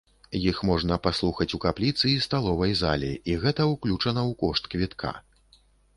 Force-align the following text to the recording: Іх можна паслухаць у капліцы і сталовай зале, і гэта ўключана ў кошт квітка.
Іх 0.37 0.59
можна 0.69 0.95
паслухаць 1.07 1.47
у 1.57 1.59
капліцы 1.65 2.05
і 2.11 2.15
сталовай 2.27 2.73
зале, 2.81 3.11
і 3.35 3.35
гэта 3.47 3.69
ўключана 3.73 4.21
ў 4.29 4.31
кошт 4.45 4.63
квітка. 4.73 5.13